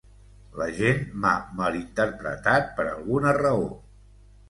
La 0.61 0.67
gent 0.77 1.03
m'ha 1.25 1.35
malinterpretat 1.61 2.75
per 2.81 2.89
alguna 2.91 3.39
raó. 3.43 3.73